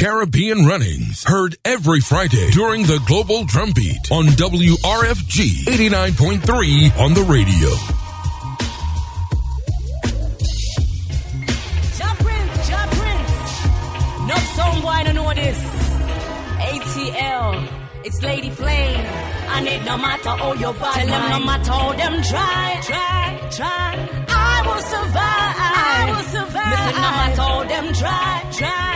Caribbean 0.00 0.64
Runnings. 0.64 1.24
Heard 1.24 1.58
every 1.62 2.00
Friday 2.00 2.48
during 2.52 2.84
the 2.84 2.98
Global 3.06 3.44
Drumbeat 3.44 4.10
on 4.10 4.24
WRFG 4.28 5.66
89.3 5.66 6.98
on 6.98 7.12
the 7.12 7.20
radio. 7.28 7.68
No 14.26 14.36
song 14.56 14.80
boy, 14.80 14.88
I 14.88 15.02
don't 15.04 15.16
know 15.16 15.34
this. 15.34 15.58
ATL, 16.72 17.68
it's 18.02 18.22
Lady 18.22 18.48
Flame. 18.48 19.04
I 19.50 19.60
need 19.60 19.84
no 19.84 19.98
matter 19.98 20.30
all 20.30 20.56
you 20.56 20.72
bad 20.72 20.94
Tell 20.94 21.06
them 21.08 21.30
no 21.30 21.44
matter 21.44 21.72
how 21.72 21.92
them 21.92 22.22
try, 22.22 22.80
try, 22.84 23.48
try. 23.50 24.08
I 24.28 24.62
will 24.64 24.80
survive. 24.80 25.56
I 25.60 26.06
will 26.08 26.24
survive. 26.24 26.70
Listen, 26.72 26.94
no 26.94 27.10
matter 27.20 27.42
how 27.42 27.64
them 27.64 27.92
try, 27.92 28.50
try, 28.50 28.68
try. 28.70 28.89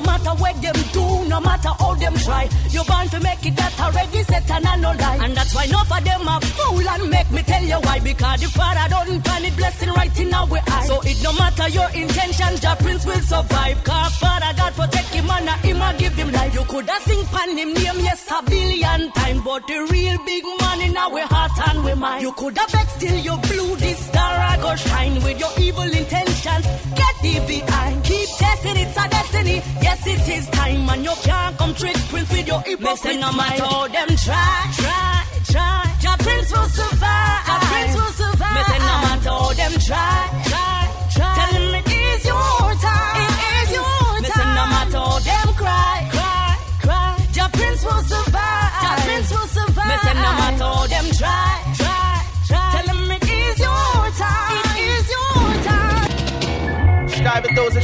No 0.00 0.06
matter 0.06 0.30
what 0.40 0.62
them 0.62 0.76
do, 0.92 1.28
no 1.28 1.40
matter 1.40 1.68
how 1.78 1.94
them 1.94 2.14
try, 2.14 2.48
you're 2.70 2.84
bound 2.84 3.10
to 3.10 3.20
make 3.20 3.44
it 3.44 3.56
that 3.56 3.78
already 3.80 4.22
set 4.24 4.50
and 4.50 4.66
I 4.66 4.76
no 4.76 4.92
lie. 4.92 5.18
And 5.22 5.36
that's 5.36 5.54
why 5.54 5.66
no 5.66 5.78
for 5.84 6.00
them 6.00 6.26
are 6.26 6.40
fool 6.40 6.88
and 6.88 7.10
make 7.10 7.30
me 7.30 7.42
tell 7.42 7.62
you 7.62 7.80
why. 7.86 8.00
Because 8.00 8.40
the 8.40 8.48
Father 8.48 8.86
don't 8.88 9.22
plan 9.24 9.44
it 9.44 9.56
blessing 9.56 9.90
right 9.90 10.20
in 10.20 10.32
our 10.32 10.58
eye. 10.66 10.84
So 10.86 11.00
it 11.02 11.22
no 11.22 11.32
matter 11.34 11.68
your 11.68 11.90
intentions, 11.90 12.62
your 12.62 12.76
prince 12.76 13.04
will 13.04 13.20
survive. 13.20 13.84
Cause 13.84 14.16
Father 14.16 14.52
God 14.56 14.72
protect 14.74 15.08
him 15.08 15.30
and 15.30 15.50
him 15.60 15.82
and 15.82 15.98
give 15.98 16.14
him 16.14 16.32
life. 16.32 16.54
You 16.54 16.64
coulda 16.64 16.96
sing 17.04 17.24
pan 17.26 17.56
him 17.58 17.72
name 17.74 18.00
yes 18.00 18.30
a 18.30 18.42
billion 18.42 19.12
times, 19.12 19.40
but 19.44 19.66
the 19.66 19.86
real 19.90 20.18
big 20.24 20.44
man 20.60 20.80
in 20.80 20.96
our 20.96 21.20
heart 21.28 21.52
and 21.68 21.84
we 21.84 21.94
mind. 21.94 22.22
You 22.22 22.32
coulda 22.32 22.64
bet 22.72 22.88
till 22.98 23.18
you 23.18 23.36
blew 23.48 23.76
this 23.76 23.98
star 24.06 24.34
I 24.36 24.56
go 24.62 24.74
shine 24.76 25.22
with 25.22 25.38
your 25.38 25.52
evil 25.58 25.90
intentions. 25.90 26.66
Get 26.96 27.14
thee 27.22 27.40
behind, 27.46 28.04
testing 28.38 28.76
it's 28.76 28.96
a 28.96 29.08
destiny. 29.08 29.56
Yes 29.82 30.06
it 30.06 30.28
is 30.28 30.46
time 30.50 30.88
and 30.88 31.04
you 31.04 31.14
can't 31.22 31.56
come 31.58 31.74
trick 31.74 31.96
prince 32.10 32.30
with 32.30 32.46
your 32.46 32.60
hypocrisy. 32.60 33.16
no 33.18 33.32
matter 33.32 33.64
how 33.64 33.88
them 33.88 34.08
try, 34.16 34.70
try, 34.80 35.24
try. 35.52 35.96
Your 36.02 36.16
prince 36.18 36.48
will 36.52 36.68
survive. 36.68 37.46
Your 37.48 37.60
prince 37.70 37.94
will 37.96 38.14
survive. 38.22 38.54
Me 38.56 38.62
say 38.70 38.78
no 38.78 38.94
matter 39.06 39.30
how 39.30 39.52
them 39.60 39.72
try, 39.88 40.18
try, 40.50 40.80
try. 41.14 41.34
Tell 41.38 41.52
him 41.56 41.74
it 41.78 41.86
is 41.90 42.24
your 42.24 42.62
time. 42.86 43.16
It 43.22 43.34
is 43.62 43.68
your 43.78 43.84
time. 43.84 44.22
Me 44.22 44.28
say 44.28 44.48
no 44.58 44.64
matter 44.74 44.98
how 44.98 45.18
them 45.28 45.48
cry, 45.54 45.96
cry, 46.14 46.50
cry. 46.84 47.10
Your 47.34 47.48
prince 47.48 47.80
will 47.84 48.02
survive. 48.12 48.82
Your 48.84 48.96
prince 49.06 49.30
will 49.30 49.48
survive. 49.48 50.09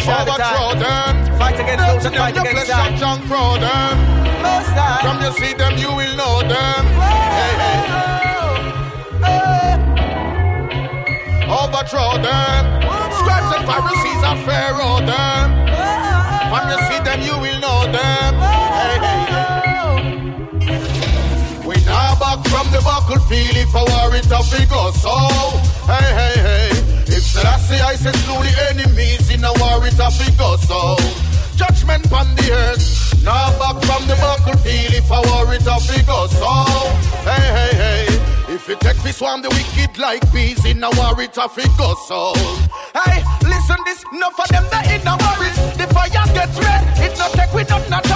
Them. 0.07 1.39
Fight 1.39 1.59
against 1.59 1.87
those 1.87 2.05
and 2.07 2.15
fight 2.17 2.37
against 2.37 2.67
shall 2.67 2.97
junk 2.97 3.23
them. 3.27 3.99
From 5.03 5.21
you 5.21 5.33
see 5.33 5.55
them, 5.55 5.77
you 5.77 5.89
will 5.89 6.17
know 6.17 6.41
them. 6.41 6.87
Hey, 6.87 7.55
hey. 7.63 7.97
Overthrow 11.47 12.19
them. 12.23 12.83
Scribes 13.19 13.51
and 13.57 13.65
Pharisees 13.67 14.23
are 14.23 14.37
Pharaoh 14.47 15.01
them. 15.07 15.67
From 16.51 16.65
you 16.71 16.79
see 16.89 17.01
them, 17.03 17.21
you 17.23 17.39
will 17.39 17.59
know 17.61 17.87
them. 17.91 18.35
Hey, 18.79 18.99
hey, 19.07 19.23
hey. 19.33 19.67
We 21.67 21.75
now 21.85 22.15
back 22.19 22.47
from 22.47 22.71
the 22.71 22.81
battlefield 22.83 23.57
if 23.57 23.75
a 23.75 23.77
war 23.79 24.15
it 24.15 24.31
a 24.31 24.43
figure 24.43 24.93
so. 24.93 25.17
Hey, 25.87 26.09
hey, 26.19 26.35
hey. 26.41 26.46
Selassie 27.67 27.83
I 27.83 27.97
say 27.97 28.13
the 28.13 28.67
enemies 28.71 29.31
in 29.31 29.45
a 29.45 29.53
war 29.59 29.85
it 29.87 29.99
a 29.99 30.11
figure 30.11 30.57
so. 30.67 30.97
Judgment 31.57 32.13
on 32.13 32.35
the 32.37 32.53
earth. 32.53 33.25
Now 33.25 33.51
back 33.59 33.83
from 33.83 34.07
the 34.07 34.15
battlefield 34.15 34.95
if 34.95 35.11
a 35.11 35.21
war 35.27 35.53
it 35.55 35.67
a 35.67 35.81
figure 35.81 36.27
so. 36.31 36.53
Hey, 37.27 37.47
hey, 37.59 37.75
hey. 37.75 38.55
If 38.55 38.69
you 38.69 38.77
take 38.77 39.03
this 39.03 39.21
one, 39.21 39.43
the 39.43 39.49
wicked 39.51 39.99
like 39.99 40.23
bees 40.33 40.65
in 40.65 40.83
a 40.83 40.91
war 40.91 41.21
it 41.21 41.37
a 41.37 41.49
figure 41.49 41.95
so. 42.07 42.35
Hey, 42.95 43.25
listen 43.43 43.79
this, 43.85 44.05
enough 44.13 44.39
of 44.39 44.49
them 44.49 44.65
that 44.71 44.87
in 44.87 45.07
a 45.07 45.17
worries. 45.19 45.59
The 45.77 45.87
fire 45.93 46.27
gets 46.35 46.59
red, 46.59 46.83
it 47.03 47.19
not 47.19 47.33
take 47.33 47.53
with 47.53 47.69
nothing 47.69 47.93
at 47.93 48.16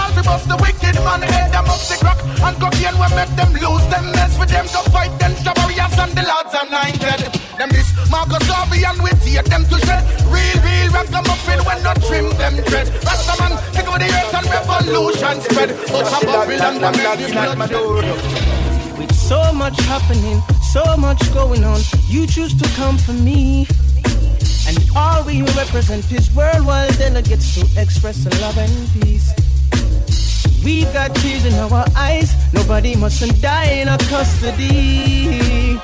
revolution 14.90 15.40
spread. 15.40 15.68
But 15.88 16.22
a 16.22 16.26
Babylon 16.26 16.80
them 16.80 16.80
knocking 16.80 17.36
at 17.36 17.58
my 17.58 17.66
door. 17.66 18.02
With 18.98 19.14
so 19.14 19.52
much 19.52 19.78
happening, 19.82 20.40
so 20.72 20.96
much 20.96 21.32
going 21.32 21.64
on, 21.64 21.80
you 22.08 22.26
choose 22.26 22.54
to 22.60 22.68
come 22.74 22.98
for 22.98 23.12
me. 23.12 23.66
And 24.66 24.78
all 24.94 25.24
we 25.24 25.42
represent 25.42 26.10
is 26.12 26.34
worldwide 26.34 26.96
delegates 26.98 27.54
to 27.54 27.80
express 27.80 28.24
the 28.24 28.30
love 28.40 28.58
and 28.58 29.02
peace. 29.02 29.32
We've 30.64 30.92
got 30.92 31.14
tears 31.16 31.46
in 31.46 31.54
our 31.54 31.84
eyes, 31.96 32.34
nobody 32.52 32.94
mustn't 32.94 33.40
die 33.40 33.80
in 33.80 33.88
our 33.88 33.98
custody. 33.98 35.80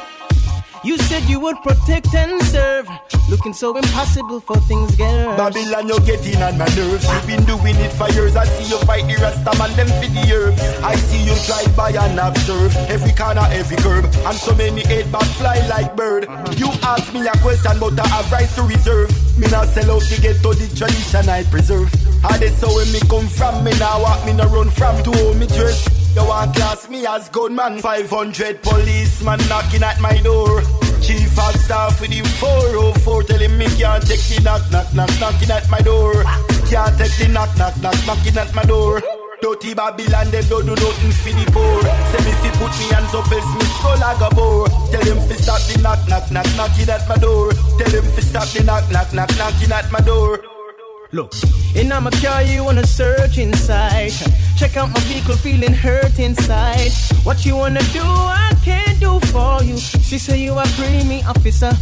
You 0.86 0.96
said 0.98 1.24
you 1.24 1.40
would 1.40 1.56
protect 1.64 2.14
and 2.14 2.40
serve, 2.44 2.88
looking 3.28 3.52
so 3.52 3.76
impossible 3.76 4.38
for 4.38 4.54
things 4.70 4.94
get 4.94 5.10
worse. 5.26 5.36
Babylon, 5.36 5.88
you're 5.88 6.06
getting 6.06 6.40
on 6.40 6.56
my 6.56 6.66
nerves. 6.78 7.02
You've 7.10 7.26
been 7.26 7.44
doing 7.44 7.74
it 7.74 7.90
for 7.90 8.08
years. 8.10 8.36
I 8.36 8.44
see 8.44 8.70
you 8.70 8.78
fight 8.86 9.02
the 9.08 9.18
rest 9.20 9.42
of 9.42 9.58
them 9.74 9.88
for 9.88 10.06
the 10.14 10.24
herbs. 10.32 10.62
I 10.84 10.94
see 10.94 11.24
you 11.26 11.34
drive 11.44 11.74
by 11.74 11.90
and 11.90 12.20
observe 12.20 12.70
every 12.86 13.10
corner, 13.10 13.42
every 13.50 13.76
curb, 13.78 14.04
and 14.04 14.36
so 14.36 14.54
many 14.54 14.82
eight 14.86 15.10
back 15.10 15.26
fly 15.34 15.58
like 15.66 15.96
bird. 15.96 16.26
Uh-huh. 16.26 16.54
You 16.56 16.68
ask 16.82 17.12
me 17.12 17.26
a 17.26 17.34
question, 17.42 17.80
but 17.80 17.98
I 17.98 18.06
have 18.06 18.30
rights 18.30 18.54
to 18.54 18.62
reserve. 18.62 19.10
Me 19.36 19.48
not 19.50 19.66
sell 19.74 19.90
out 19.90 20.02
to 20.02 20.20
get 20.20 20.40
to 20.42 20.54
the 20.54 20.70
tradition 20.70 21.28
I 21.28 21.42
preserve. 21.50 21.90
How 22.22 22.38
they 22.38 22.50
so 22.50 22.70
when 22.70 22.86
me 22.92 23.00
come 23.10 23.26
from, 23.26 23.64
me 23.64 23.76
now 23.80 24.02
walk 24.02 24.24
me 24.24 24.34
no 24.34 24.46
run 24.46 24.70
from 24.70 25.02
to 25.02 25.10
home 25.10 25.40
me 25.40 25.48
dress. 25.48 26.05
You 26.16 26.24
want 26.24 26.56
class 26.56 26.88
me 26.88 27.04
as 27.04 27.28
gunman? 27.28 27.78
500 27.78 28.62
policeman 28.62 29.38
knocking 29.50 29.82
at 29.82 30.00
my 30.00 30.16
door. 30.22 30.62
Chief 31.02 31.38
of 31.38 31.54
staff 31.60 32.00
with 32.00 32.10
him 32.10 32.24
404 32.24 33.22
Telling 33.24 33.58
me 33.58 33.66
can't 33.76 34.00
take 34.00 34.24
the 34.32 34.40
knock, 34.42 34.64
knock, 34.72 34.88
knock 34.94 35.12
Knocking 35.20 35.50
at 35.50 35.68
my 35.68 35.78
door. 35.82 36.24
Can't 36.72 36.96
take 36.96 37.12
the 37.20 37.28
knock, 37.28 37.52
knock, 37.58 37.76
knock 37.82 37.94
Knocking 38.06 38.38
at 38.38 38.54
my 38.54 38.64
door. 38.64 39.02
Dirty 39.42 39.74
Babylon, 39.74 40.30
they 40.30 40.40
don't 40.48 40.64
do 40.64 40.72
nothing 40.72 41.12
for 41.20 41.36
the 41.36 41.44
poor. 41.52 41.84
Say 41.84 42.24
me 42.24 42.32
fi 42.40 42.48
put 42.56 42.72
me 42.80 42.88
hands 42.96 43.12
up, 43.12 43.30
else 43.30 43.52
me 43.52 43.68
skull 43.76 44.00
like 44.00 44.24
a 44.24 44.34
bore 44.34 44.68
Tell 44.88 45.04
them 45.04 45.20
fi 45.28 45.36
stop 45.36 45.60
the 45.68 45.76
knock, 45.84 46.00
knock, 46.08 46.30
knock 46.32 46.48
Knocking 46.56 46.88
at 46.88 47.06
my 47.06 47.16
door. 47.16 47.52
Tell 47.76 47.92
them 47.92 48.08
fi 48.16 48.22
stop 48.24 48.48
the 48.56 48.64
knock, 48.64 48.90
knock, 48.90 49.12
knock 49.12 49.28
Knocking 49.36 49.70
at 49.70 49.92
my 49.92 50.00
door 50.00 50.40
Look, 51.16 51.32
and 51.74 51.94
I'ma 51.94 52.10
carry 52.10 52.50
you 52.52 52.68
on 52.68 52.76
a 52.76 52.86
search 52.86 53.38
inside. 53.38 54.12
Check 54.58 54.76
out 54.76 54.90
my 54.90 55.00
vehicle 55.08 55.36
feeling 55.36 55.72
hurt 55.72 56.18
inside. 56.18 56.92
What 57.22 57.46
you 57.46 57.56
wanna 57.56 57.80
do, 57.94 58.02
I 58.04 58.52
can't 58.62 59.00
do 59.00 59.18
for 59.32 59.62
you. 59.64 59.78
She 59.78 60.18
say 60.18 60.38
you 60.38 60.52
a 60.52 60.64
me 61.06 61.22
officer. 61.22 61.72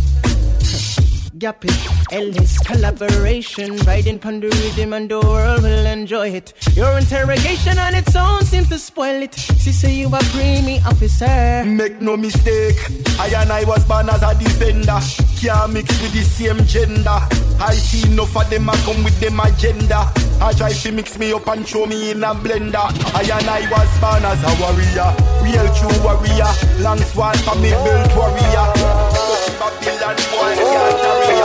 Gap 1.36 1.64
it, 1.64 1.74
Ellis 2.12 2.60
collaboration, 2.60 3.74
riding 3.78 4.20
pon 4.20 4.38
the 4.38 4.50
rhythm 4.50 4.92
and 4.92 5.10
the 5.10 5.18
world 5.18 5.64
will 5.64 5.86
enjoy 5.86 6.28
it. 6.28 6.52
Your 6.76 6.96
interrogation 6.96 7.76
on 7.76 7.92
its 7.92 8.14
own 8.14 8.44
seems 8.44 8.68
to 8.68 8.78
spoil 8.78 9.20
it. 9.20 9.34
She 9.34 9.72
say 9.72 9.94
you 9.94 10.06
a 10.06 10.20
me 10.62 10.78
officer. 10.86 11.64
Make 11.64 12.00
no 12.00 12.16
mistake, 12.16 12.78
I 13.18 13.34
and 13.34 13.50
I 13.50 13.64
was 13.64 13.84
born 13.84 14.08
as 14.10 14.22
a 14.22 14.32
defender. 14.38 15.00
Can't 15.44 15.74
mix 15.74 16.00
with 16.00 16.14
the 16.14 16.22
same 16.22 16.64
gender. 16.64 17.20
I 17.60 17.74
see 17.74 18.10
enough 18.10 18.34
of 18.34 18.48
them, 18.48 18.70
I 18.70 18.76
come 18.78 19.04
with 19.04 19.20
them 19.20 19.38
agenda. 19.38 20.10
I 20.40 20.54
try 20.56 20.72
to 20.72 20.92
mix 20.92 21.18
me 21.18 21.34
up 21.34 21.46
and 21.48 21.68
throw 21.68 21.84
me 21.84 22.12
in 22.12 22.24
a 22.24 22.34
blender. 22.34 22.80
I 23.12 23.20
and 23.20 23.46
I 23.46 23.68
was 23.68 23.92
born 24.00 24.24
as 24.24 24.40
a 24.40 24.56
warrior, 24.56 25.12
real 25.44 25.68
true 25.76 25.92
warrior. 26.02 26.48
Long 26.80 26.96
sword 26.96 27.36
for 27.44 27.56
me 27.56 27.76
built 27.84 28.16
warrior. 28.16 28.72
Babylon 29.60 30.16
boy, 30.32 30.56
can't 30.64 30.96
carry 31.04 31.36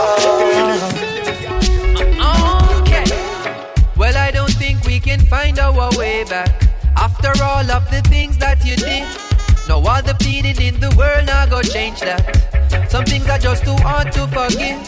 Okay. 2.80 3.04
Well, 3.98 4.16
I 4.16 4.30
don't 4.32 4.54
think 4.54 4.82
we 4.86 4.98
can 4.98 5.20
find 5.26 5.58
our 5.58 5.90
way 5.98 6.24
back 6.24 6.48
after 6.96 7.32
all 7.42 7.70
of 7.70 7.90
the 7.90 8.00
things 8.08 8.38
that 8.38 8.64
you 8.64 8.76
did. 8.76 9.29
No 9.70 9.80
other 9.82 10.14
pleading 10.14 10.60
in 10.60 10.80
the 10.80 10.92
world 10.98 11.26
now 11.26 11.46
go 11.46 11.62
change 11.62 12.00
that. 12.00 12.90
Some 12.90 13.04
things 13.04 13.28
are 13.28 13.38
just 13.38 13.62
too 13.62 13.76
hard 13.76 14.10
to 14.14 14.26
forgive. 14.26 14.80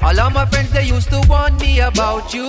All 0.00 0.20
of 0.20 0.32
my 0.32 0.46
friends 0.46 0.70
they 0.70 0.84
used 0.84 1.10
to 1.10 1.20
warn 1.28 1.56
me 1.56 1.80
about 1.80 2.32
you, 2.32 2.48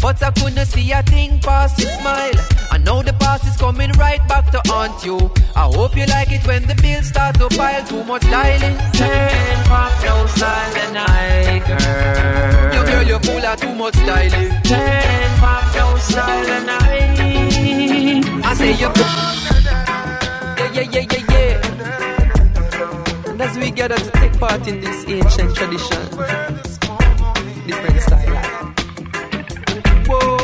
but 0.00 0.22
I 0.22 0.30
couldn't 0.30 0.64
see 0.64 0.90
a 0.90 1.02
thing 1.02 1.38
past 1.40 1.78
your 1.78 1.90
smile. 2.00 2.32
I 2.70 2.78
know 2.78 3.02
the 3.02 3.12
past 3.12 3.44
is 3.46 3.58
coming 3.58 3.92
right 3.98 4.26
back 4.26 4.50
to 4.52 4.62
haunt 4.72 5.04
you. 5.04 5.30
I 5.54 5.64
hope 5.64 5.94
you 5.98 6.06
like 6.06 6.32
it 6.32 6.46
when 6.46 6.66
the 6.66 6.74
bills 6.76 7.08
start 7.08 7.34
to 7.40 7.50
pile 7.50 7.84
too 7.84 8.02
much 8.04 8.22
styling. 8.22 8.78
Turn 8.94 9.64
pop 9.68 9.92
no 10.02 10.26
silent 10.28 10.94
night, 10.94 11.62
girl. 11.68 13.02
You 13.06 13.74
more 13.74 13.92
styling. 13.92 14.48
Ten 14.62 15.40
back 15.42 15.74
your 15.74 15.98
style 15.98 16.48
and 16.56 16.70
I. 16.70 16.78
Say 18.54 18.72
you. 18.72 18.88
Yeah, 20.78 20.80
yeah, 20.80 20.90
yeah, 20.92 21.00
yeah, 21.00 21.10
yeah. 21.10 21.17
And 21.17 21.17
as 21.17 21.17
we 23.60 23.70
gather 23.70 23.96
to 23.96 24.10
take 24.12 24.38
part 24.38 24.66
in 24.66 24.80
this 24.80 25.04
ancient 25.08 25.54
tradition, 25.54 26.02
different 27.66 28.00
style. 28.00 28.74
Whoa, 30.06 30.36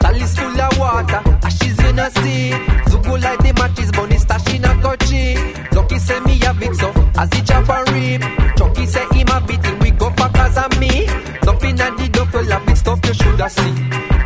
Tali's 0.00 0.36
full 0.36 0.60
of 0.60 0.78
water, 0.78 1.22
ashes 1.44 1.78
in 1.84 1.98
a 1.98 2.10
sea. 2.10 2.50
Zugu 2.90 3.20
like 3.22 3.38
the 3.40 3.52
matches, 3.54 3.90
bunny 3.92 4.18
stash 4.18 4.54
in 4.54 4.64
a 4.64 4.82
coachy. 4.82 5.36
Lucky 5.74 5.98
say 5.98 6.20
me 6.20 6.40
a 6.44 6.54
big 6.54 6.74
so 6.74 6.92
as 7.18 7.32
he 7.32 7.42
chop 7.42 7.68
and 7.68 7.88
rip. 7.90 8.22
Chucky 8.56 8.86
say 8.86 9.06
him 9.12 9.28
a 9.28 9.40
beating, 9.46 9.78
we 9.80 9.90
go 9.90 10.10
for 10.10 10.28
cause 10.30 10.56
of 10.56 10.78
me. 10.78 11.06
Nothing 11.44 11.80
at 11.80 11.96
the 11.96 12.08
duffel, 12.12 12.52
a 12.52 12.60
big 12.66 12.76
stuff 12.76 13.00
you 13.06 13.14
shoulda 13.14 13.48
see. 13.50 13.74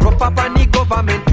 Rough 0.03 0.23
up 0.23 0.39
on 0.39 0.55
the 0.55 0.67
government, 0.67 1.30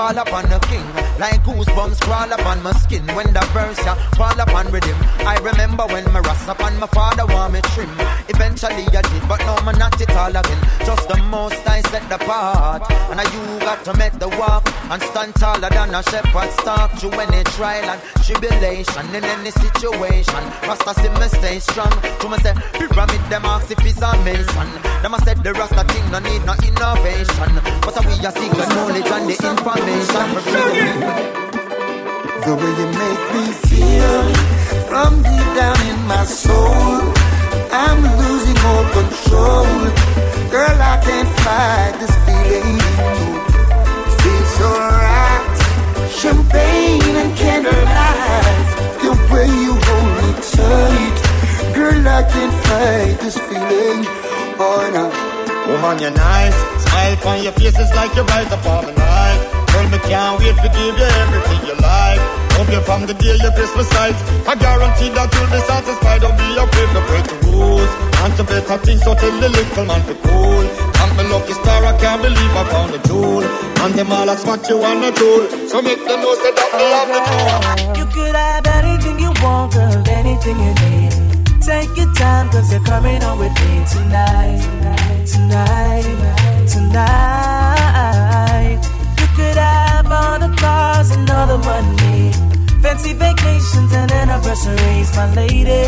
call 0.00 0.16
upon 0.16 0.48
the 0.48 0.58
king. 0.60 0.99
Like 1.20 1.44
goosebumps 1.44 2.00
crawl 2.00 2.32
upon 2.32 2.62
my 2.62 2.72
skin 2.72 3.04
when 3.08 3.30
the 3.34 3.44
verse 3.52 3.76
ya 3.84 3.94
fall 4.16 4.40
upon 4.40 4.72
rhythm. 4.72 4.96
I 5.20 5.36
remember 5.44 5.84
when 5.92 6.10
my 6.14 6.20
rust 6.20 6.48
upon 6.48 6.80
my 6.80 6.86
father 6.86 7.26
want 7.26 7.52
me 7.52 7.60
trim. 7.76 7.92
Eventually 8.32 8.88
I 8.88 9.02
did, 9.02 9.28
but 9.28 9.38
now 9.40 9.56
I'm 9.56 9.78
not 9.78 10.00
it 10.00 10.10
all 10.16 10.34
again. 10.34 10.60
Just 10.80 11.06
the 11.08 11.18
most 11.28 11.60
I 11.68 11.82
set 11.92 12.08
the 12.08 12.16
part. 12.24 12.90
And 13.12 13.18
now 13.20 13.28
you 13.36 13.60
got 13.60 13.84
to 13.84 13.92
make 13.98 14.14
the 14.18 14.30
walk 14.40 14.64
and 14.88 15.02
stand 15.02 15.34
taller 15.34 15.68
than 15.68 15.94
a 15.94 16.02
shepherd 16.04 16.50
stalk 16.56 16.90
through 16.96 17.20
any 17.20 17.44
trial 17.52 17.84
and 17.84 18.00
tribulation 18.24 19.04
in 19.14 19.22
any 19.22 19.50
situation. 19.50 20.42
Rasta 20.64 20.94
see 21.04 21.12
me 21.20 21.28
stay 21.36 21.58
strong. 21.60 21.92
To 22.20 22.28
me 22.32 22.38
say, 22.40 22.54
pyramid 22.80 23.20
them 23.28 23.44
ask 23.44 23.70
if 23.70 23.84
it's 23.84 24.00
a 24.00 24.16
mason. 24.24 24.68
Them 25.04 25.12
a 25.12 25.18
said 25.20 25.44
the 25.44 25.52
Rasta 25.52 25.84
thing 25.84 26.10
no 26.10 26.18
need 26.20 26.40
no 26.48 26.56
innovation. 26.64 27.52
But 27.84 28.00
we 28.08 28.16
a 28.24 28.32
seek 28.32 28.52
the 28.56 28.64
knowledge 28.72 29.04
and 29.04 29.28
the 29.28 29.36
information. 29.36 31.09
The 32.44 32.52
way 32.60 32.72
you 32.80 32.88
make 33.04 33.24
me 33.36 33.44
feel 33.68 34.24
from 34.88 35.22
deep 35.22 35.48
down 35.60 35.80
in 35.92 35.98
my 36.06 36.24
soul. 36.24 37.00
I'm 37.72 38.00
losing 38.20 38.58
all 38.70 38.84
control. 38.98 39.66
Girl, 40.50 40.78
I 40.92 40.96
can't 41.06 41.30
fight 41.44 41.94
this 42.00 42.14
feeling. 42.26 42.78
Feels 44.20 44.50
so 44.58 44.68
right. 44.68 45.56
Champagne 46.20 47.16
and 47.22 47.32
candlelight. 47.38 48.66
The 49.02 49.12
way 49.32 49.48
you 49.64 49.72
hold 49.86 50.10
me 50.18 50.30
tight. 50.56 51.16
Girl, 51.74 52.08
I 52.08 52.22
can't 52.32 52.54
fight 52.66 53.16
this 53.24 53.38
feeling. 53.38 54.00
Oh, 54.58 54.90
no. 54.92 55.04
Woman, 55.72 55.98
you're 56.02 56.10
nice. 56.10 56.56
Smile 56.82 57.28
on 57.28 57.42
your 57.44 57.52
face 57.52 57.78
is 57.78 57.90
like 57.94 58.14
you're 58.16 58.24
right 58.24 58.50
upon. 58.52 58.84
Girl, 58.84 58.99
me 59.90 59.98
can't 60.06 60.38
wait 60.38 60.54
to 60.54 60.68
give 60.70 60.94
you 60.94 61.08
everything 61.22 61.60
you 61.66 61.76
like. 61.82 62.22
Hope 62.54 62.70
you 62.70 62.80
from 62.86 63.06
the 63.06 63.14
day 63.14 63.36
your 63.42 63.52
Christmas 63.52 63.88
sight. 63.90 64.14
I 64.46 64.54
guarantee 64.54 65.10
that 65.16 65.28
you'll 65.34 65.50
be 65.50 65.60
satisfied. 65.66 66.20
Don't 66.22 66.38
be 66.38 66.48
afraid 66.54 66.90
to 66.94 67.02
break 67.10 67.26
the 67.26 67.36
rules. 67.50 67.90
And 68.22 68.32
to 68.38 68.44
better 68.44 68.78
things, 68.84 69.02
so 69.02 69.14
tell 69.14 69.34
the 69.40 69.48
little 69.48 69.84
man 69.84 70.02
to 70.06 70.14
cool. 70.22 70.64
And 71.02 71.10
my 71.16 71.24
lucky 71.26 71.54
star, 71.58 71.82
I 71.84 71.96
can't 71.98 72.22
believe 72.22 72.54
I 72.54 72.64
found 72.70 72.94
a 72.94 73.00
jewel. 73.08 73.42
And 73.82 73.94
them 73.94 74.12
all 74.12 74.26
that's 74.26 74.44
what 74.46 74.62
you 74.68 74.78
want 74.78 75.02
to 75.02 75.10
do. 75.10 75.68
So 75.68 75.82
make 75.82 75.98
them 75.98 76.20
know 76.22 76.34
that 76.38 76.54
they 76.54 76.90
have 76.94 77.10
the. 77.10 77.98
You 77.98 78.06
could 78.14 78.36
have 78.36 78.66
anything 78.78 79.18
you 79.18 79.32
want, 79.42 79.72
girl, 79.72 80.04
anything 80.06 80.56
you 80.60 80.72
need. 80.86 81.12
Take 81.64 81.90
your 81.96 82.12
time, 82.14 82.50
cause 82.50 82.70
you're 82.70 82.84
coming 82.84 83.22
on 83.24 83.38
with 83.38 83.54
me 83.58 83.72
tonight. 83.90 84.60
Tonight, 85.26 86.68
tonight. 86.68 87.49
The 91.50 91.58
money. 91.66 92.30
Fancy 92.82 93.12
vacations 93.12 93.92
and 93.92 94.10
anniversaries, 94.12 95.10
my 95.16 95.26
lady. 95.34 95.82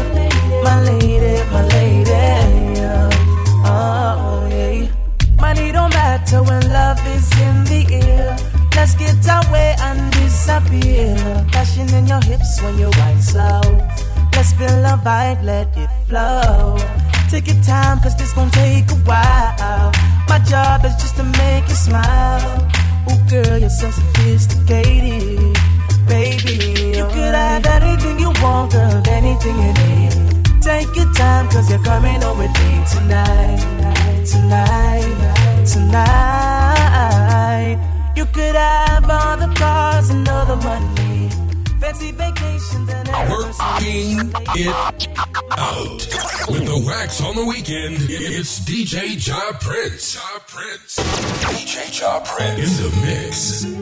My 0.67 0.79
lady, 0.89 1.35
my 1.55 1.63
lady. 1.75 2.25
Oh, 3.65 4.49
yeah. 4.51 4.89
Money 5.41 5.73
don't 5.73 5.93
matter 5.95 6.43
when 6.43 6.63
love 6.79 7.01
is 7.15 7.29
in 7.47 7.57
the 7.71 7.81
air. 8.03 8.37
Let's 8.75 8.95
get 8.95 9.23
away 9.39 9.77
and 9.87 10.01
disappear. 10.13 11.15
Passion 11.53 11.89
in 11.95 12.07
your 12.07 12.23
hips 12.23 12.61
when 12.63 12.79
you 12.79 12.91
wine 12.99 13.23
slow. 13.23 13.63
Let's 14.35 14.53
feel 14.59 14.77
the 14.87 14.97
vibe, 15.07 15.43
let 15.45 15.77
it 15.77 15.91
flow. 16.09 16.77
Take 17.31 17.47
your 17.47 17.63
time, 17.63 18.01
cause 18.01 18.17
this 18.17 18.33
gon' 18.33 18.51
take 18.51 18.91
a 18.91 18.99
while. 19.09 19.93
My 20.29 20.39
job 20.41 20.85
is 20.85 20.95
just 21.03 21.17
to 21.17 21.25
make 21.25 21.69
you 21.69 21.75
smile. 21.75 22.82
Oh, 23.09 23.19
girl, 23.29 23.59
you're 23.59 23.71
so 23.71 23.91
sophisticated. 23.91 25.57
Baby, 26.07 26.55
you 26.97 27.05
could 27.07 27.35
have 27.35 27.67
anything 27.67 28.19
you 28.19 28.33
want, 28.43 28.73
girl, 28.73 29.03
anything 29.09 29.57
you 29.59 29.73
need. 29.83 30.13
Take 30.63 30.95
your 30.95 31.13
time, 31.15 31.49
cause 31.49 31.69
you're 31.71 31.83
coming 31.83 32.21
home 32.21 32.39
with 32.39 32.53
me 32.61 32.85
tonight. 32.93 33.61
Tonight, 34.25 35.67
tonight. 35.67 36.23
You 38.17 38.25
could 38.27 38.55
have 38.55 39.11
all 39.11 39.37
the 39.37 39.53
cars 39.55 40.11
and 40.11 40.29
all 40.29 40.47
the 40.47 40.57
money. 40.57 41.42
Fancy 41.83 42.13
vacations 42.13 42.89
and 42.89 43.09
Working 43.29 44.31
it 44.55 45.09
out. 45.59 45.99
With 46.49 46.65
the 46.65 46.81
wax 46.87 47.21
on 47.21 47.35
the 47.35 47.45
weekend, 47.45 47.97
it's 48.09 48.61
DJ 48.61 49.19
Ja 49.27 49.51
Prince. 49.59 50.15
Ja 50.15 50.39
Prince. 50.47 51.01
DJ 51.51 52.01
Ja 52.01 52.21
Prince. 52.21 52.61
In 52.63 52.71
the 52.85 52.91
mix. 53.05 53.82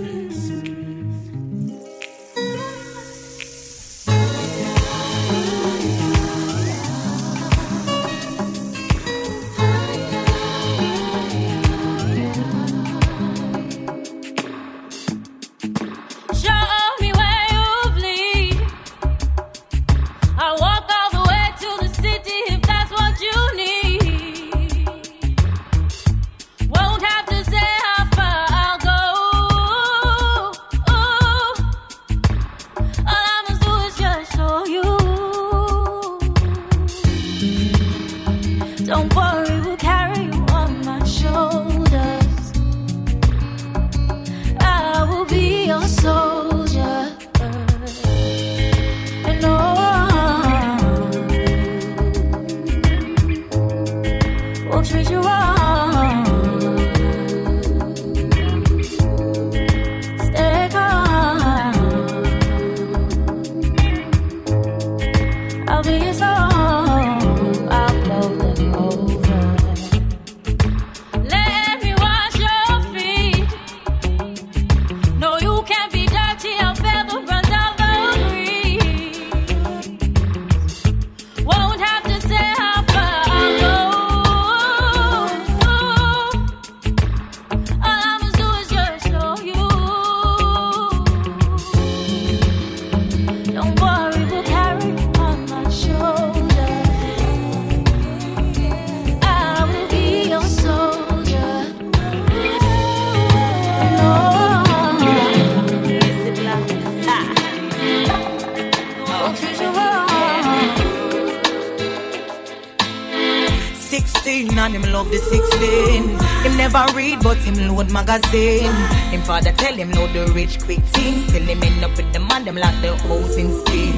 Magazine. 117.93 118.73
Him 119.11 119.23
father 119.23 119.53
tell 119.53 119.75
him 119.75 119.91
no 119.91 120.07
the 120.13 120.33
rich 120.33 120.59
quick 120.61 120.81
things. 120.95 121.31
Till 121.33 121.43
him 121.43 121.63
end 121.63 121.85
up 121.85 121.97
with 121.97 122.13
the 122.13 122.21
man, 122.21 122.45
them 122.45 122.57
like 122.57 122.81
the 122.83 122.93
in 123.37 123.53
Spain. 123.61 123.95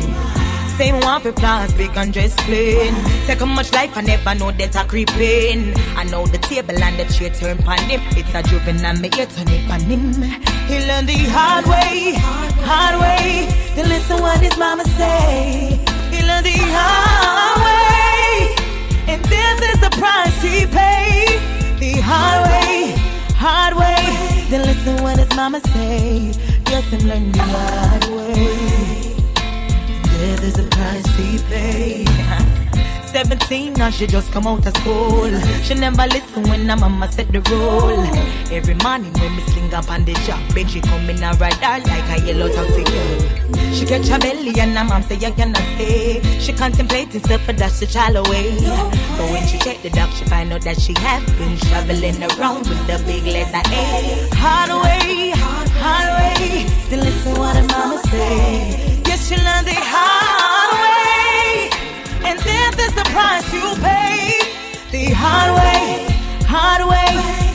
Same 0.76 1.00
one 1.00 1.20
for 1.20 1.32
big 1.76 1.96
and 1.96 2.12
dress 2.12 2.34
plain. 2.44 2.94
Second 3.26 3.50
much 3.50 3.72
life, 3.72 3.96
I 3.96 4.00
never 4.00 4.34
know 4.34 4.52
that 4.52 4.74
I 4.74 4.84
creeping. 4.84 5.74
I 5.96 6.04
know 6.04 6.26
the 6.26 6.38
table 6.38 6.82
and 6.82 6.98
the 6.98 7.04
chair 7.12 7.30
turn 7.30 7.58
pan 7.58 7.90
him. 7.90 8.00
It's 8.16 8.34
a 8.34 8.42
juvenile, 8.42 8.96
me 8.96 9.08
get 9.08 9.30
turn 9.30 9.48
it 9.48 9.68
pan 9.68 9.80
him. 9.80 10.12
He 10.68 10.78
learned 10.86 11.08
the 11.08 11.18
hard 11.30 11.66
way, 11.66 12.14
hard 12.64 13.00
way. 13.00 13.48
To 13.76 13.88
listen 13.88 14.20
what 14.20 14.40
his 14.40 14.56
mama 14.56 14.84
say. 14.84 15.78
He 16.10 16.26
learned 16.26 16.46
the 16.46 16.56
hard 16.56 17.21
price 20.00 20.42
he 20.42 20.66
pays. 20.66 21.40
The 21.80 22.00
hard 22.00 22.50
way 22.50 23.12
hard 23.42 23.74
way. 23.76 24.46
Then 24.50 24.62
listen 24.62 25.02
what 25.02 25.18
his 25.18 25.30
mama 25.34 25.60
say. 25.74 26.32
Yes, 26.70 26.84
him 26.92 27.02
learn 27.10 27.32
the 27.32 27.42
hard 27.54 28.04
way. 28.16 29.14
Yeah, 30.14 30.36
there's 30.40 30.58
a 30.64 30.66
price 30.76 31.08
he 31.16 31.38
pay. 31.50 32.04
17, 33.12 33.74
now 33.74 33.90
she 33.90 34.06
just 34.06 34.32
come 34.32 34.46
out 34.46 34.66
of 34.66 34.74
school. 34.78 35.30
She 35.62 35.74
never 35.74 36.06
listen 36.06 36.44
when 36.44 36.66
her 36.66 36.76
mama 36.76 37.12
set 37.12 37.30
the 37.30 37.40
rule. 37.50 38.00
Every 38.50 38.74
morning 38.76 39.12
when 39.12 39.36
me 39.36 39.42
sling 39.48 39.74
up 39.74 39.90
on 39.90 40.04
the 40.06 40.14
job, 40.26 40.40
ben 40.54 40.66
she 40.66 40.80
come 40.80 41.10
in 41.10 41.22
and 41.22 41.38
ride 41.38 41.52
her 41.54 41.78
like 41.90 42.08
a 42.08 42.26
yellow 42.26 42.48
taxi 42.48 42.84
girl. 42.84 43.74
She 43.74 43.84
catch 43.84 44.08
her 44.08 44.18
belly 44.18 44.58
and 44.58 44.76
her 44.78 44.84
mom 44.84 45.02
say 45.02 45.16
you 45.16 45.30
cannot 45.32 45.62
stay. 45.76 46.22
She 46.40 46.52
contemplating 46.54 47.20
self 47.20 47.42
for 47.42 47.52
dash 47.52 47.80
the 47.80 47.86
child 47.86 48.16
away. 48.16 48.56
But 49.18 49.30
when 49.30 49.46
she 49.46 49.58
check 49.58 49.82
the 49.82 49.90
doc, 49.90 50.10
she 50.12 50.24
find 50.24 50.50
out 50.52 50.62
that 50.62 50.80
she 50.80 50.94
have 50.98 51.26
been 51.38 51.58
traveling 51.58 52.22
around 52.22 52.66
with 52.66 52.86
the 52.86 53.02
big 53.04 53.24
letter 53.24 53.62
A. 53.68 54.28
Hard 54.36 54.70
way, 54.84 55.21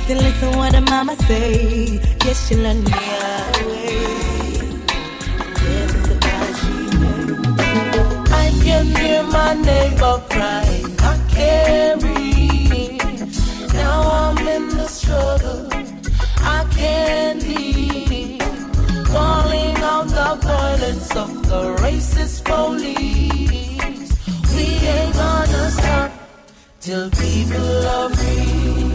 way. 0.07 0.13
Then 0.13 0.23
listen 0.23 0.57
what 0.57 0.71
the 0.71 0.81
mama 0.81 1.15
say. 1.27 1.99
Yes, 2.25 2.47
she 2.47 2.55
learned 2.55 2.85
way. 2.85 2.95
Is 5.69 5.93
the 6.07 6.15
you. 6.63 7.25
I 8.31 8.51
can 8.63 8.85
hear 8.95 9.23
my 9.23 9.53
neighbor 9.53 10.21
crying. 10.29 10.95
I 10.99 11.17
can't 11.29 12.01
breathe. 12.01 13.73
Now 13.73 14.01
I'm 14.01 14.47
in 14.47 14.69
the 14.69 14.87
struggle. 14.87 15.67
I 16.39 16.65
can't 16.71 17.43
leave. 17.43 18.39
Calling 19.07 19.77
out 19.77 20.07
the 20.07 20.37
violence 20.41 21.15
of 21.15 21.47
the 21.49 21.75
racist 21.77 22.43
police 22.43 24.11
We 24.53 24.65
ain't 24.87 25.13
gonna 25.13 25.71
stop 25.71 26.11
till 26.79 27.09
people 27.09 27.87
are 27.87 28.09
free. 28.09 28.86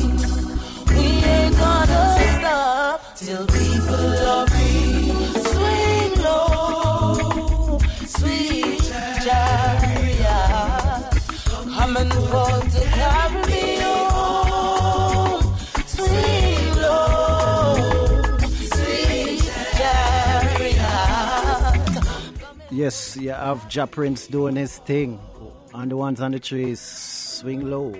Till 3.16 3.46
people 3.46 3.94
are 3.94 4.46
free. 4.46 5.12
Swing 5.50 6.14
low, 6.22 7.78
sweet 8.06 8.82
chariot, 9.24 10.30
coming 11.76 12.10
for 12.30 12.54
to 12.74 12.80
carry 12.98 13.40
me 13.46 13.64
home. 13.80 15.42
Swing 15.86 16.74
low, 16.76 17.74
sweet 18.70 19.42
chariot. 19.78 20.84
Yes, 22.70 23.16
you 23.16 23.30
have 23.30 23.66
Ja 23.74 23.86
Prince 23.86 24.28
doing 24.28 24.56
his 24.56 24.78
thing. 24.78 25.18
And 25.74 25.90
the 25.90 25.96
ones 25.96 26.20
on 26.20 26.30
the 26.32 26.38
trees 26.38 26.80
swing 26.80 27.68
low. 27.68 27.92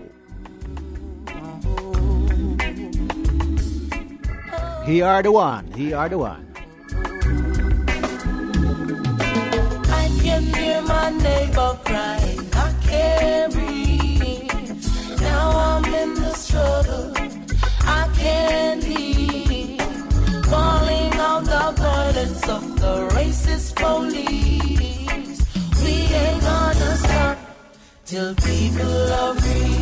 He 4.85 5.01
are 5.01 5.23
the 5.23 5.31
one. 5.31 5.71
He 5.73 5.93
are 5.93 6.09
the 6.09 6.19
one. 6.19 6.45
I 10.01 10.11
can 10.21 10.43
hear 10.43 10.83
my 10.83 11.11
neighbor 11.11 11.79
crying. 11.85 12.49
I 12.53 12.75
can't 12.83 13.53
breathe. 13.53 15.21
Now 15.21 15.51
I'm 15.51 15.85
in 15.85 16.15
the 16.15 16.35
struggle. 16.35 17.13
I 17.83 18.09
can't 18.19 18.83
leave. 18.83 19.79
Calling 20.43 21.13
out 21.15 21.45
the 21.45 21.73
violence 21.81 22.49
of 22.49 22.81
the 22.81 23.09
racist 23.15 23.77
police. 23.77 25.41
We 25.85 25.93
ain't 25.93 26.43
gonna 26.43 26.97
stop 26.97 27.39
till 28.05 28.35
people 28.35 29.13
are 29.13 29.35
free. 29.37 29.82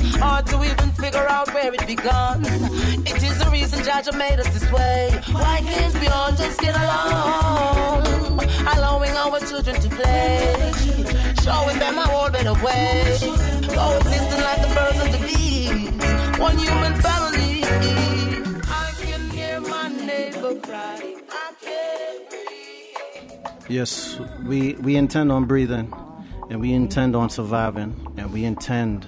Hard 0.21 0.45
to 0.47 0.63
even 0.63 0.91
figure 0.91 1.27
out 1.27 1.51
where 1.53 1.73
it 1.73 1.87
began. 1.87 2.45
It 3.11 3.23
is 3.23 3.37
the 3.39 3.49
reason 3.51 3.79
Jaja 3.79 4.15
made 4.17 4.39
us 4.39 4.47
this 4.53 4.71
way. 4.71 5.09
Why 5.31 5.61
can't 5.63 5.99
we 5.99 6.07
all 6.07 6.31
just 6.31 6.59
get 6.59 6.75
along? 6.75 8.39
Allowing 8.73 9.11
our 9.11 9.39
children 9.39 9.81
to 9.81 9.89
play, 9.89 10.71
showing 11.43 11.79
them 11.79 11.97
a 11.97 12.05
whole 12.07 12.29
better 12.29 12.53
way. 12.63 13.17
Like 14.41 14.61
the 14.61 14.71
birds 14.75 14.99
and 15.05 15.13
the 15.13 15.21
bees, 15.27 16.39
one 16.39 16.57
human 16.57 16.93
family. 17.01 17.63
I 18.63 18.93
can 18.99 19.29
hear 19.31 19.59
my 19.61 19.87
neighbor 19.87 20.59
cry. 20.59 21.15
Yes, 23.67 24.19
we, 24.45 24.73
we 24.73 24.95
intend 24.97 25.31
on 25.31 25.45
breathing 25.45 25.93
and 26.49 26.59
we 26.59 26.73
intend 26.73 27.15
on 27.15 27.29
surviving 27.29 27.95
and 28.17 28.31
we 28.33 28.43
intend 28.43 29.07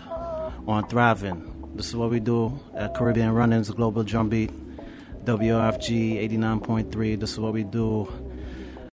on 0.67 0.87
thriving. 0.87 1.71
This 1.75 1.87
is 1.87 1.95
what 1.95 2.09
we 2.09 2.19
do 2.19 2.57
at 2.75 2.93
Caribbean 2.95 3.31
Runnings 3.31 3.69
Global 3.71 4.03
Drumbeat, 4.03 4.51
WRFG 5.25 6.29
89.3. 6.29 7.19
This 7.19 7.33
is 7.33 7.39
what 7.39 7.53
we 7.53 7.63
do 7.63 8.07